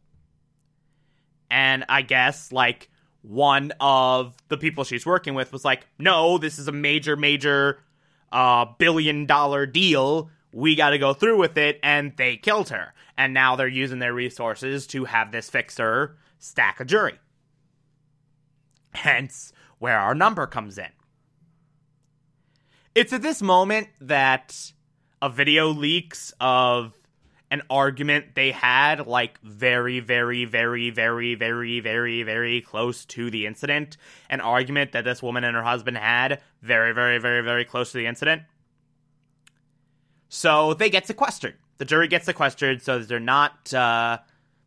And 1.51 1.85
I 1.89 2.01
guess 2.01 2.51
like 2.51 2.89
one 3.23 3.73
of 3.81 4.35
the 4.49 4.57
people 4.57 4.85
she's 4.85 5.07
working 5.07 5.35
with 5.35 5.53
was 5.53 5.65
like, 5.65 5.87
no, 5.99 6.39
this 6.39 6.59
is 6.59 6.69
a 6.69 6.73
major, 6.73 7.17
major 7.17 7.79
uh, 8.33 8.67
billion 8.79 9.27
dollar 9.27 9.65
deal. 9.65 10.31
We 10.53 10.75
got 10.75 10.91
to 10.91 10.99
go 10.99 11.15
through 11.15 11.39
with 11.39 11.57
it. 11.57 11.79
And 11.83 12.17
they 12.17 12.37
killed 12.37 12.69
her. 12.71 12.93
And 13.17 13.33
now 13.33 13.57
they're 13.57 13.69
using 13.69 14.01
their 14.01 14.13
resources 14.13 14.87
to 14.89 15.05
have 15.05 15.31
this 15.31 15.49
fixer 15.49 16.17
stack 16.39 16.81
a 16.81 16.85
jury. 16.85 17.19
Hence 18.95 19.53
where 19.79 19.99
our 19.99 20.15
number 20.15 20.47
comes 20.47 20.79
in. 20.79 20.89
It's 22.95 23.13
at 23.15 23.23
this 23.23 23.41
moment 23.41 23.89
that 24.03 24.73
a 25.23 25.31
video 25.31 25.69
leaks 25.69 26.35
of 26.39 26.93
an 27.51 27.63
argument 27.71 28.35
they 28.35 28.51
had 28.51 29.07
like 29.07 29.41
very 29.41 30.01
very 30.01 30.45
very 30.45 30.91
very 30.91 31.35
very 31.35 31.81
very 31.81 32.23
very 32.23 32.61
close 32.61 33.07
to 33.07 33.31
the 33.31 33.47
incident. 33.47 33.97
An 34.29 34.43
argument 34.43 34.93
that 34.93 35.05
this 35.05 35.23
woman 35.23 35.43
and 35.45 35.57
her 35.57 35.63
husband 35.63 35.97
had 35.97 36.43
very 36.61 36.93
very 36.93 37.19
very 37.19 37.43
very 37.43 37.65
close 37.65 37.93
to 37.93 37.99
the 37.99 38.07
incident. 38.07 38.43
So 40.29 40.75
they 40.75 40.91
get 40.91 41.07
sequestered. 41.07 41.57
The 41.79 41.87
jury 41.87 42.09
gets 42.09 42.27
sequestered 42.27 42.83
so 42.83 42.99
they're 42.99 43.21
not 43.21 43.73
uh, 43.73 44.19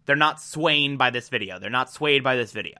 they're 0.05 0.15
not 0.15 0.41
swayed 0.41 0.97
by 0.97 1.11
this 1.11 1.29
video. 1.29 1.59
They're 1.59 1.69
not 1.69 1.91
swayed 1.91 2.23
by 2.23 2.35
this 2.35 2.51
video. 2.51 2.77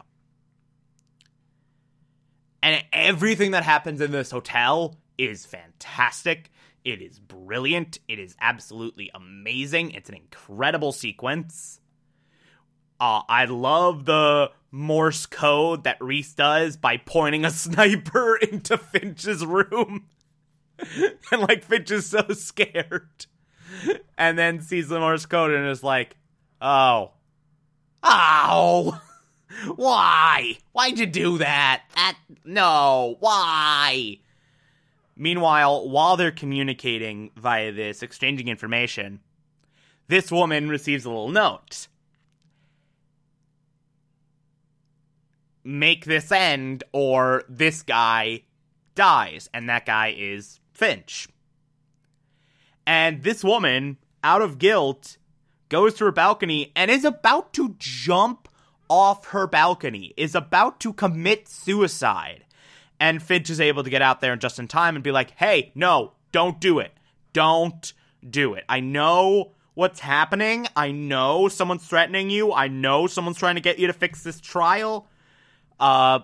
And 2.64 2.84
everything 2.92 3.52
that 3.52 3.64
happens 3.64 4.02
in 4.02 4.12
this 4.12 4.32
hotel 4.32 4.98
is 5.18 5.46
fantastic 5.46 6.52
it 6.86 7.02
is 7.02 7.18
brilliant. 7.18 7.98
It 8.08 8.20
is 8.20 8.36
absolutely 8.40 9.10
amazing. 9.14 9.92
It's 9.92 10.08
an 10.08 10.16
incredible 10.16 10.92
sequence. 10.92 11.82
Uh, 13.00 13.22
I 13.28 13.46
love 13.46 14.06
the 14.06 14.52
Morse 14.72 15.26
code 15.26 15.84
that 15.86 15.98
Reese 16.00 16.34
does 16.36 16.78
by 16.78 16.98
pointing 16.98 17.44
a 17.44 17.50
sniper 17.52 18.38
into 18.38 18.78
Finch's 18.78 19.44
room. 19.44 20.06
and 21.32 21.42
like 21.42 21.66
Finch 21.66 21.90
is 21.90 22.06
so 22.06 22.28
scared. 22.30 23.26
And 24.16 24.38
then 24.38 24.62
sees 24.62 24.88
the 24.88 25.00
Morse 25.00 25.26
code 25.26 25.52
and 25.52 25.68
is 25.68 25.84
like, 25.84 26.16
oh. 26.62 27.14
Ow! 28.04 29.02
Why? 29.76 30.58
Why'd 30.72 31.00
you 31.00 31.08
do 31.08 31.40
that? 31.40 31.84
That 31.96 32.18
no, 32.44 33.16
why? 33.20 34.20
Meanwhile, 35.18 35.88
while 35.88 36.18
they're 36.18 36.32
communicating 36.32 37.32
via 37.38 37.72
this, 37.72 38.04
exchanging 38.04 38.50
information, 38.50 39.22
this 40.08 40.32
woman 40.32 40.68
receives 40.68 41.06
a 41.06 41.10
little 41.10 41.30
note. 41.30 41.88
Make 45.64 46.06
this 46.06 46.32
end, 46.32 46.84
or 46.92 47.44
this 47.48 47.82
guy 47.82 48.44
dies, 48.94 49.50
and 49.54 49.70
that 49.70 49.86
guy 49.86 50.14
is 50.18 50.60
Finch. 50.74 51.28
And 52.86 53.24
this 53.24 53.44
woman, 53.44 53.98
out 54.24 54.42
of 54.42 54.60
guilt, 54.60 55.18
goes 55.70 55.96
to 55.96 56.06
her 56.06 56.12
balcony 56.12 56.72
and 56.76 56.92
is 56.92 57.06
about 57.06 57.54
to 57.54 57.76
jump 57.80 58.48
off 58.90 59.28
her 59.28 59.48
balcony, 59.48 60.14
is 60.18 60.36
about 60.36 60.80
to 60.82 60.94
commit 60.94 61.48
suicide 61.48 62.46
and 63.00 63.22
Finch 63.22 63.50
is 63.50 63.60
able 63.60 63.84
to 63.84 63.90
get 63.90 64.02
out 64.02 64.22
there 64.22 64.36
just 64.36 64.60
in 64.60 64.68
time 64.68 64.96
and 64.96 65.04
be 65.04 65.12
like, 65.12 65.32
hey, 65.32 65.72
no, 65.76 66.14
don't 66.32 66.60
do 66.60 66.80
it. 66.80 66.94
Don't 67.34 67.94
do 68.28 68.54
it. 68.54 68.64
I 68.70 68.80
know 68.80 69.52
what's 69.74 70.00
happening. 70.00 70.68
I 70.76 70.92
know 70.92 71.48
someone's 71.48 71.86
threatening 71.86 72.30
you. 72.30 72.54
I 72.54 72.68
know 72.68 73.08
someone's 73.08 73.38
trying 73.38 73.56
to 73.56 73.62
get 73.62 73.78
you 73.78 73.88
to 73.88 73.94
fix 73.94 74.24
this 74.24 74.40
trial. 74.40 75.08
Uh, 75.80 76.20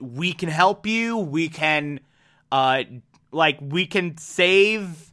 we 0.00 0.32
can 0.32 0.48
help 0.48 0.86
you. 0.86 1.18
We 1.18 1.48
can, 1.48 2.00
uh, 2.52 2.84
like, 3.32 3.58
we 3.60 3.86
can 3.86 4.16
save 4.16 5.12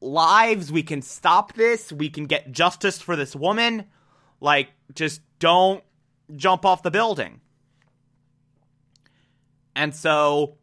lives. 0.00 0.72
We 0.72 0.82
can 0.82 1.02
stop 1.02 1.52
this. 1.54 1.92
We 1.92 2.08
can 2.08 2.24
get 2.24 2.50
justice 2.50 3.00
for 3.00 3.14
this 3.14 3.36
woman. 3.36 3.84
Like, 4.40 4.70
just 4.94 5.20
don't 5.38 5.84
jump 6.34 6.64
off 6.64 6.82
the 6.82 6.90
building. 6.90 7.40
And 9.78 9.94
so 9.94 10.56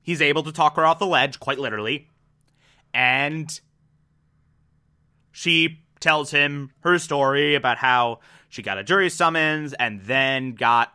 he's 0.00 0.22
able 0.22 0.42
to 0.44 0.52
talk 0.52 0.76
her 0.76 0.86
off 0.86 0.98
the 0.98 1.06
ledge, 1.06 1.38
quite 1.38 1.58
literally. 1.58 2.08
And 2.94 3.60
she 5.30 5.84
tells 6.00 6.30
him 6.30 6.70
her 6.80 6.98
story 6.98 7.56
about 7.56 7.76
how 7.76 8.20
she 8.48 8.62
got 8.62 8.78
a 8.78 8.82
jury 8.82 9.10
summons 9.10 9.74
and 9.74 10.00
then 10.00 10.54
got 10.54 10.94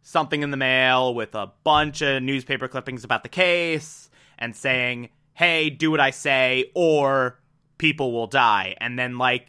something 0.00 0.42
in 0.42 0.50
the 0.50 0.56
mail 0.56 1.14
with 1.14 1.34
a 1.34 1.52
bunch 1.64 2.00
of 2.00 2.22
newspaper 2.22 2.66
clippings 2.66 3.04
about 3.04 3.22
the 3.22 3.28
case 3.28 4.08
and 4.38 4.56
saying, 4.56 5.10
hey, 5.34 5.68
do 5.68 5.90
what 5.90 6.00
I 6.00 6.12
say, 6.12 6.70
or 6.74 7.38
people 7.76 8.12
will 8.12 8.26
die. 8.26 8.74
And 8.78 8.98
then, 8.98 9.18
like, 9.18 9.48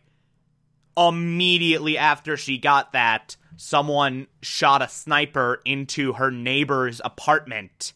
immediately 0.97 1.97
after 1.97 2.35
she 2.35 2.57
got 2.57 2.91
that, 2.91 3.37
someone 3.57 4.27
shot 4.41 4.81
a 4.81 4.87
sniper 4.87 5.61
into 5.65 6.13
her 6.13 6.31
neighbor's 6.31 7.01
apartment 7.03 7.93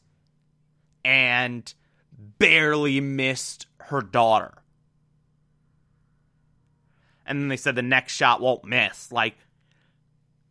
and 1.04 1.74
barely 2.40 3.00
missed 3.00 3.68
her 3.80 4.02
daughter. 4.02 4.54
And 7.26 7.42
then 7.42 7.48
they 7.50 7.58
said 7.58 7.76
the 7.76 7.82
next 7.82 8.14
shot 8.14 8.42
won't 8.42 8.64
miss. 8.64 9.12
Like, 9.12 9.36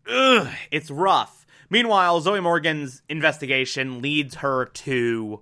ugh, 0.08 0.48
it's 0.70 0.90
rough. 0.90 1.46
Meanwhile, 1.70 2.20
Zoe 2.20 2.40
Morgan's 2.40 3.02
investigation 3.08 4.00
leads 4.00 4.36
her 4.36 4.66
to 4.66 5.40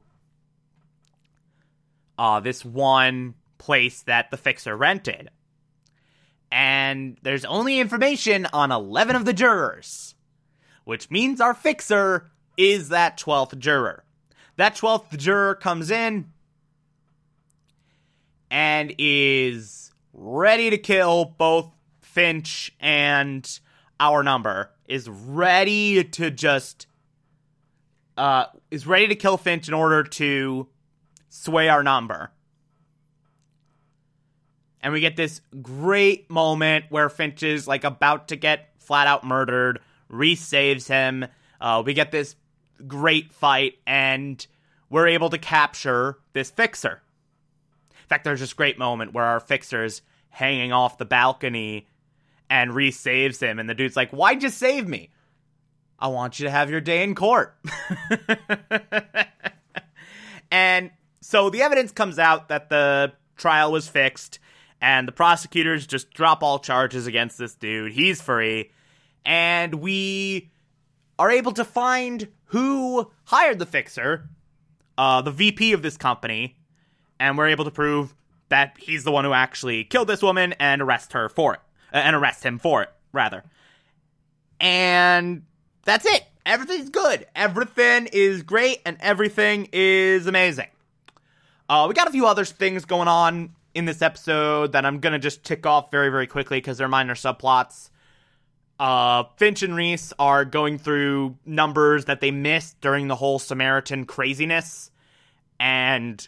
uh, 2.19 2.41
this 2.41 2.65
one 2.65 3.35
place 3.59 4.03
that 4.03 4.31
the 4.31 4.37
fixer 4.37 4.77
rented. 4.77 5.31
And 6.57 7.19
there's 7.23 7.45
only 7.45 7.81
information 7.81 8.47
on 8.53 8.71
11 8.71 9.17
of 9.17 9.25
the 9.25 9.33
jurors, 9.33 10.15
which 10.85 11.11
means 11.11 11.41
our 11.41 11.53
fixer 11.53 12.31
is 12.57 12.91
that 12.91 13.19
12th 13.19 13.59
juror. 13.59 14.05
That 14.55 14.77
12th 14.77 15.19
juror 15.19 15.57
comes 15.57 15.91
in 15.91 16.31
and 18.53 18.95
is 18.99 19.91
ready 20.13 20.71
to 20.71 20.79
kill 20.79 21.25
both 21.25 21.73
Finch 22.03 22.73
and 22.79 23.59
our 23.99 24.23
number, 24.23 24.71
is 24.87 25.09
ready 25.09 26.05
to 26.05 26.31
just 26.31 26.87
uh 28.17 28.45
is 28.71 28.87
ready 28.87 29.09
to 29.09 29.17
kill 29.17 29.39
Finch 29.39 29.67
in 29.67 29.75
order 29.75 30.05
to 30.05 30.69
sway 31.31 31.69
our 31.69 31.83
number. 31.83 32.31
And 34.85 34.93
we 34.93 35.01
get 35.01 35.17
this 35.17 35.41
great 35.63 36.31
moment 36.31 36.85
where 36.91 37.09
Finch 37.09 37.43
is 37.43 37.67
like 37.67 37.85
about 37.85 38.29
to 38.29 38.37
get 38.37 38.69
flat 38.79 39.07
out 39.07 39.25
murdered. 39.25 39.81
Reese 40.11 40.43
saves 40.43 40.87
him. 40.87 41.25
Uh, 41.59 41.83
we 41.85 41.95
get 41.95 42.13
this 42.13 42.37
great 42.87 43.33
fight, 43.33 43.79
and 43.87 44.47
we're 44.91 45.09
able 45.09 45.31
to 45.31 45.39
capture 45.39 46.19
this 46.35 46.51
fixer. 46.51 47.01
In 47.91 48.09
fact, 48.09 48.25
there's 48.25 48.41
this 48.41 48.53
great 48.53 48.79
moment 48.79 49.15
where 49.15 49.25
our 49.25 49.41
fixer's 49.41 50.03
hanging 50.29 50.71
off 50.71 50.99
the 50.99 51.07
balcony 51.07 51.89
and 52.51 52.75
Reese 52.75 53.01
saves 53.01 53.41
him, 53.41 53.59
and 53.59 53.69
the 53.69 53.75
dude's 53.75 53.97
like, 53.97 54.11
Why'd 54.11 54.43
you 54.43 54.51
save 54.51 54.87
me? 54.87 55.09
I 55.99 56.09
want 56.09 56.39
you 56.39 56.45
to 56.45 56.51
have 56.51 56.71
your 56.71 56.83
day 56.83 57.03
in 57.03 57.15
court. 57.15 57.57
and 60.51 60.91
so 61.23 61.49
the 61.49 61.63
evidence 61.63 61.91
comes 61.91 62.19
out 62.19 62.51
that 62.51 62.69
the 62.69 63.15
trial 63.37 63.73
was 63.73 63.89
fixed, 63.89 64.41
and 64.85 65.09
the 65.09 65.13
prosecutors 65.13 65.87
just 65.87 66.13
drop 66.13 66.43
all 66.43 66.59
charges 66.59 67.07
against 67.07 67.39
this 67.39 67.55
dude. 67.55 67.93
He's 67.93 68.21
free, 68.21 68.71
and 69.25 69.77
we 69.77 70.51
are 71.19 71.31
able 71.31 71.53
to 71.53 71.65
find 71.65 72.29
who 72.49 73.11
hired 73.25 73.59
the 73.59 73.65
fixer, 73.65 74.29
uh, 74.99 75.23
the 75.23 75.31
VP 75.31 75.73
of 75.73 75.81
this 75.81 75.97
company, 75.97 76.59
and 77.19 77.39
we're 77.39 77.49
able 77.49 77.65
to 77.65 77.71
prove 77.71 78.15
that 78.51 78.77
he's 78.79 79.05
the 79.05 79.11
one 79.11 79.25
who 79.25 79.33
actually 79.33 79.85
killed 79.85 80.07
this 80.07 80.21
woman 80.21 80.53
and 80.61 80.83
arrest 80.83 81.15
her 81.15 81.31
for 81.31 81.55
it, 81.55 81.61
uh, 81.95 81.97
and 81.97 82.15
arrest 82.15 82.45
him 82.45 82.59
for 82.59 82.83
it, 82.83 82.91
rather. 83.11 83.43
And 84.61 85.45
that's 85.87 86.05
it. 86.05 86.25
Everything's 86.45 86.91
good. 86.91 87.27
Everything 87.35 88.07
is 88.13 88.43
great, 88.43 88.83
and 88.85 88.99
everything 89.01 89.67
is 89.73 90.27
amazing. 90.27 90.69
Uh, 91.71 91.87
we 91.89 91.95
got 91.95 92.07
a 92.07 92.13
few 92.13 92.27
other 92.27 92.45
things 92.45 92.85
going 92.85 93.09
on 93.09 93.55
in 93.75 93.85
this 93.85 94.01
episode 94.01 94.73
that 94.73 94.87
I'm 94.87 95.01
gonna 95.01 95.19
just 95.19 95.45
tick 95.45 95.67
off 95.67 95.91
very, 95.91 96.09
very 96.09 96.27
quickly 96.27 96.59
because 96.59 96.79
they're 96.79 96.89
minor 96.89 97.15
subplots. 97.15 97.91
Uh, 98.79 99.25
Finch 99.37 99.63
and 99.63 99.77
Reese 99.77 100.13
are 100.19 100.45
going 100.45 100.79
through 100.79 101.37
numbers 101.45 102.07
that 102.07 102.21
they 102.21 102.31
missed 102.31 102.81
during 102.81 103.09
the 103.09 103.17
whole 103.17 103.39
Samaritan 103.39 104.05
craziness, 104.05 104.91
and 105.61 106.27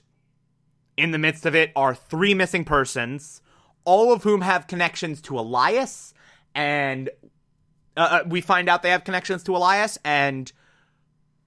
in 0.96 1.10
the 1.10 1.18
midst 1.18 1.44
of 1.46 1.54
it 1.54 1.72
are 1.74 1.94
three 1.94 2.34
missing 2.34 2.64
persons, 2.64 3.42
all 3.84 4.12
of 4.12 4.22
whom 4.22 4.40
have 4.42 4.66
connections 4.66 5.20
to 5.22 5.38
Elias, 5.38 6.14
and 6.54 7.10
uh, 7.96 8.22
we 8.26 8.40
find 8.40 8.68
out 8.68 8.82
they 8.82 8.90
have 8.90 9.04
connections 9.04 9.42
to 9.44 9.56
Elias, 9.56 9.98
and 10.04 10.52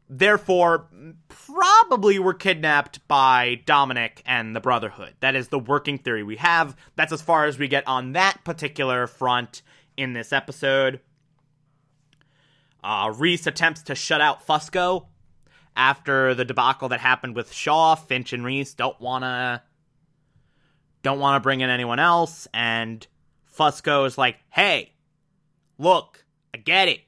therefore 0.10 0.88
probably 1.28 2.17
were 2.17 2.34
kidnapped 2.34 3.08
by 3.08 3.62
Dominic 3.65 4.24
and 4.26 4.56
the 4.56 4.60
Brotherhood. 4.60 5.13
That 5.19 5.36
is 5.36 5.50
the 5.50 5.60
working 5.60 6.00
theory 6.00 6.24
we 6.24 6.38
have. 6.38 6.76
That's 6.95 7.13
as 7.13 7.22
far 7.22 7.45
as 7.45 7.60
we 7.60 7.67
get 7.67 7.88
on 7.88 8.13
that 8.13 8.43
particular 8.43 9.06
front 9.06 9.62
in 9.95 10.13
this 10.13 10.34
episode. 10.34 11.00
Uh, 12.84 13.13
Reese 13.15 13.45
attempts 13.45 13.84
to 13.84 13.95
shut 13.95 14.22
out 14.22 14.45
Fusco 14.45 15.08
after 15.76 16.34
the 16.34 16.45
debacle 16.45 16.89
that 16.89 17.02
happened 17.02 17.36
with 17.36 17.54
Shaw. 17.54 17.95
Finch 17.95 18.34
and 18.34 18.43
Reese 18.43 18.74
don't 18.74 19.00
wanna 19.00 19.63
don't 21.04 21.19
want 21.19 21.41
to 21.41 21.43
bring 21.43 21.62
in 21.62 21.69
anyone 21.69 22.00
else, 22.00 22.48
and 22.54 23.06
Fusco 23.58 24.06
is 24.06 24.17
like, 24.17 24.38
"Hey, 24.50 24.93
look, 25.78 26.26
I 26.54 26.58
get 26.58 26.88
it. 26.88 27.02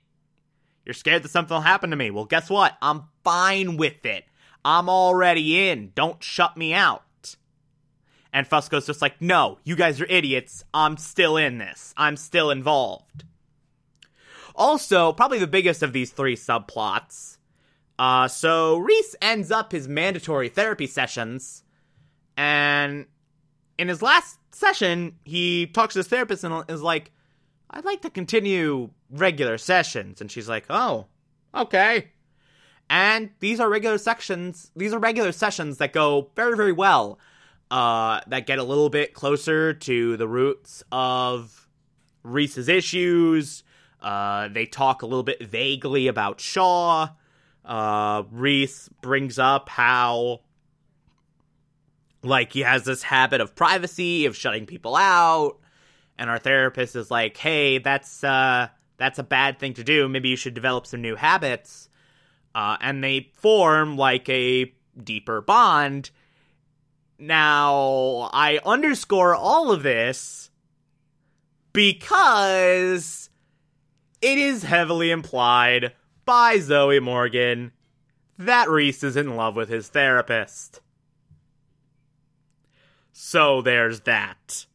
You're 0.86 0.94
scared 0.94 1.24
that 1.24 1.30
something 1.30 1.56
will 1.56 1.62
happen 1.62 1.92
to 1.92 1.96
me. 1.96 2.12
Well, 2.12 2.26
guess 2.26 2.50
what? 2.50 2.78
I'm 2.82 3.04
fine 3.24 3.78
with 3.78 4.06
it. 4.06 4.26
I'm 4.64 4.90
already 4.90 5.70
in. 5.70 5.92
Don't 5.96 6.24
shut 6.24 6.58
me 6.58 6.74
out. 6.74 7.04
And 8.34 8.48
Fusco's 8.48 8.86
just 8.86 9.02
like, 9.02 9.22
no, 9.22 9.60
you 9.64 9.76
guys 9.76 10.00
are 10.00 10.06
idiots. 10.06 10.64
I'm 10.74 10.98
still 10.98 11.38
in 11.38 11.58
this. 11.58 11.94
I'm 11.98 12.16
still 12.18 12.50
involved. 12.50 13.26
Also, 14.56 15.12
probably 15.14 15.40
the 15.40 15.48
biggest 15.48 15.84
of 15.84 15.94
these 15.94 16.12
three 16.12 16.36
subplots. 16.36 17.38
Uh, 18.00 18.28
so 18.28 18.78
Reese 18.78 19.16
ends 19.22 19.52
up 19.52 19.72
his 19.72 19.88
mandatory 19.88 20.50
therapy 20.50 20.88
sessions, 20.88 21.64
and 22.36 23.06
in 23.78 23.88
his 23.88 24.02
last 24.02 24.40
session, 24.52 25.18
he 25.24 25.68
talks 25.68 25.94
to 25.94 26.00
his 26.00 26.08
therapist 26.08 26.44
and 26.44 26.66
is 26.70 26.82
like, 26.82 27.12
I'd 27.70 27.86
like 27.86 28.02
to 28.02 28.10
continue 28.10 28.90
regular 29.12 29.58
sessions. 29.58 30.22
And 30.22 30.32
she's 30.32 30.50
like, 30.50 30.66
oh, 30.70 31.08
okay. 31.54 32.10
And 32.90 33.30
these 33.40 33.60
are 33.60 33.70
regular 33.70 33.98
sections, 33.98 34.72
these 34.76 34.94
are 34.94 35.00
regular 35.00 35.32
sessions 35.32 35.78
that 35.78 35.94
go 35.94 36.30
very, 36.36 36.56
very 36.56 36.74
well. 36.74 37.20
Uh, 37.70 38.20
that 38.28 38.46
get 38.46 38.60
a 38.60 38.64
little 38.64 38.90
bit 38.90 39.14
closer 39.14 39.74
to 39.74 40.18
the 40.18 40.28
roots 40.28 40.84
of 40.92 41.70
Reese's 42.22 42.68
issues. 42.68 43.64
Uh, 44.02 44.50
they 44.50 44.66
talk 44.66 45.04
a 45.04 45.06
little 45.06 45.24
bit 45.24 45.42
vaguely 45.42 46.08
about 46.08 46.42
Shaw. 46.42 47.08
Uh, 47.64 48.24
Reese 48.30 48.90
brings 49.02 49.40
up 49.40 49.70
how, 49.70 50.42
like, 52.24 52.52
he 52.52 52.60
has 52.62 52.84
this 52.84 53.04
habit 53.04 53.40
of 53.40 53.56
privacy, 53.56 54.26
of 54.26 54.36
shutting 54.36 54.66
people 54.66 54.98
out 54.98 55.62
and 56.22 56.30
our 56.30 56.38
therapist 56.38 56.96
is 56.96 57.10
like, 57.10 57.36
"Hey, 57.36 57.80
that's 57.80 58.24
uh, 58.24 58.68
that's 59.02 59.20
a 59.20 59.24
bad 59.24 59.60
thing 59.60 59.74
to 59.74 59.84
do. 59.84 60.08
Maybe 60.08 60.30
you 60.30 60.36
should 60.36 60.54
develop 60.54 60.86
some 60.88 61.02
new 61.02 61.16
habits." 61.16 61.90
Uh, 62.54 62.78
and 62.82 63.04
they 63.04 63.32
form 63.34 63.98
like 63.98 64.28
a 64.30 64.74
deeper 65.02 65.42
bond. 65.42 66.12
Now, 67.18 68.30
I 68.34 68.60
underscore 68.66 69.36
all 69.36 69.72
of 69.72 69.84
this 69.84 70.50
because 71.72 73.30
it 74.22 74.38
is 74.38 74.64
heavily 74.64 75.12
implied 75.12 75.94
by 76.26 76.60
Zoe 76.60 77.00
Morgan 77.00 77.72
that 78.38 78.70
Reese 78.70 79.04
is 79.04 79.16
in 79.16 79.36
love 79.36 79.56
with 79.56 79.70
his 79.70 79.90
therapist. 79.90 80.82
So 83.12 83.62
there's 83.62 84.02
that. 84.02 84.66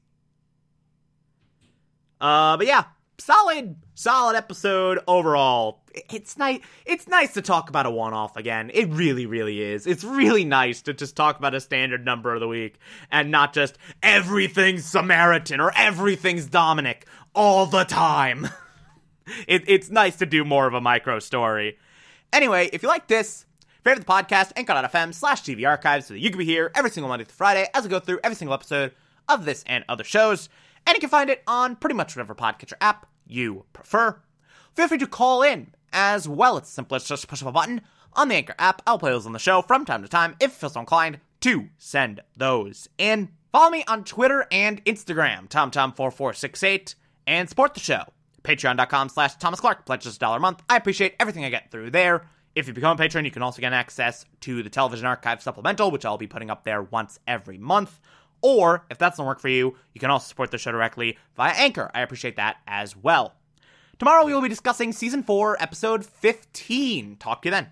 Uh, 2.21 2.57
but 2.57 2.67
yeah, 2.67 2.85
solid, 3.19 3.77
solid 3.95 4.37
episode 4.37 5.01
overall. 5.07 5.83
It's 6.11 6.37
nice. 6.37 6.61
It's 6.85 7.09
nice 7.09 7.35
to 7.35 7.43
talk 7.43 7.69
about 7.69 7.87
a 7.87 7.91
one-off 7.91 8.37
again. 8.37 8.71
It 8.75 8.89
really, 8.91 9.27
really 9.27 9.63
is. 9.63 9.87
It's 9.87 10.05
really 10.05 10.45
nice 10.45 10.83
to 10.83 10.95
just 10.95 11.17
talk 11.17 11.39
about 11.39 11.55
a 11.55 11.61
standard 11.61 12.05
number 12.05 12.35
of 12.35 12.41
the 12.41 12.49
week 12.49 12.79
and 13.11 13.31
not 13.31 13.53
just 13.53 13.79
everything's 14.03 14.85
Samaritan 14.85 15.61
or 15.61 15.73
everything's 15.75 16.47
Dominic 16.47 17.07
all 17.35 17.67
the 17.67 17.85
time. 17.85 18.49
it, 19.49 19.65
it's 19.67 19.91
nice 19.91 20.17
to 20.17 20.27
do 20.27 20.45
more 20.45 20.67
of 20.67 20.75
a 20.75 20.81
micro 20.81 21.19
story. 21.19 21.79
Anyway, 22.33 22.69
if 22.73 22.83
you 22.83 22.89
like 22.89 23.07
this, 23.07 23.47
favorite 23.85 24.07
the 24.07 24.13
podcast, 24.13 24.53
anchor.fm 24.57 25.15
slash 25.15 25.43
TV 25.43 25.67
archives 25.67 26.07
so 26.07 26.15
that 26.15 26.21
you 26.21 26.31
can 26.31 26.39
be 26.39 26.45
here 26.45 26.71
every 26.75 26.91
single 26.91 27.09
Monday 27.09 27.25
through 27.25 27.37
Friday 27.37 27.69
as 27.73 27.87
I 27.87 27.89
go 27.89 28.01
through 28.01 28.21
every 28.23 28.37
single 28.37 28.55
episode 28.55 28.93
of 29.29 29.45
this 29.45 29.65
and 29.67 29.85
other 29.89 30.05
shows 30.05 30.49
and 30.87 30.95
you 30.95 31.01
can 31.01 31.11
find 31.11 31.31
it 31.31 31.43
on 31.47 31.77
pretty 31.77 31.95
much 31.95 32.15
whatever 32.15 32.35
podcatcher 32.35 32.75
app 32.81 33.07
you 33.27 33.65
prefer. 33.73 34.21
Feel 34.75 34.89
free 34.89 34.99
to 34.99 35.07
call 35.07 35.43
in 35.43 35.75
as 35.93 36.29
well. 36.29 36.57
It's 36.57 36.71
simple 36.71 36.97
as 36.97 37.05
just 37.05 37.29
push 37.29 37.43
up 37.43 37.49
a 37.49 37.53
button 37.53 37.81
on 38.13 38.29
the 38.29 38.37
Anchor 38.37 38.55
app. 38.59 38.83
I'll 38.87 38.99
play 38.99 39.11
those 39.11 39.27
on 39.27 39.33
the 39.33 39.39
show 39.39 39.63
from 39.63 39.85
time 39.85 40.03
to 40.03 40.09
time 40.09 40.37
if 40.41 40.51
you 40.51 40.57
feel 40.57 40.71
so 40.71 40.81
inclined 40.81 41.21
to 41.41 41.69
send 41.79 42.21
those 42.37 42.89
in. 42.99 43.31
Follow 43.53 43.71
me 43.71 43.85
on 43.89 44.05
Twitter 44.05 44.47
and 44.51 44.85
Instagram, 44.85 45.49
TomTom4468, 45.49 46.95
and 47.27 47.49
support 47.49 47.75
the 47.75 47.81
show. 47.81 48.03
Patreon.com 48.43 49.09
slash 49.09 49.37
Thomas 49.37 49.61
Clark. 49.61 49.87
Pledge 49.87 50.03
just 50.03 50.17
a 50.17 50.21
dollar 50.21 50.37
a 50.37 50.41
month. 50.41 50.63
I 50.69 50.77
appreciate 50.77 51.15
everything 51.19 51.45
I 51.45 51.51
get 51.51 51.71
through 51.71 51.91
there. 51.91 52.27
If 52.55 52.69
you 52.69 52.73
become 52.73 52.95
a 52.95 52.99
patron, 52.99 53.25
you 53.25 53.31
can 53.31 53.43
also 53.43 53.61
get 53.61 53.73
access 53.73 54.25
to 54.43 54.63
the 54.63 54.71
Television 54.71 55.07
Archive 55.07 55.43
Supplemental, 55.43 55.91
which 55.91 56.05
I'll 56.05 56.17
be 56.17 56.27
putting 56.27 56.51
up 56.51 56.65
there 56.65 56.83
once 56.83 57.19
every 57.27 57.59
month. 57.59 57.99
Or, 58.43 58.85
if 58.91 58.99
that 58.99 59.11
doesn't 59.11 59.25
work 59.25 59.41
for 59.41 59.49
you, 59.49 59.77
you 59.95 60.01
can 60.01 60.11
also 60.11 60.29
support 60.29 60.51
the 60.51 60.59
show 60.59 60.73
directly 60.73 61.19
via 61.37 61.53
Anchor. 61.53 61.91
I 61.95 62.03
appreciate 62.03 62.37
that 62.37 62.59
as 62.67 62.97
well. 62.97 63.35
Tomorrow 63.99 64.27
we 64.27 64.35
will 64.35 64.43
be 64.43 64.49
discussing 64.51 64.93
Season 64.93 65.23
4, 65.23 65.57
Episode 65.59 66.05
15. 66.05 67.17
Talk 67.17 67.41
to 67.41 67.47
you 67.49 67.51
then. 67.51 67.65